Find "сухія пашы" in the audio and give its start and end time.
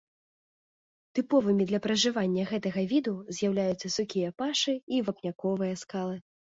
4.01-4.73